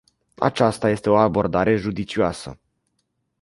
Aceasta 0.47 0.87
ar 0.87 0.95
fi 0.97 1.07
o 1.07 1.17
abordare 1.17 1.75
judicioasă. 1.75 2.59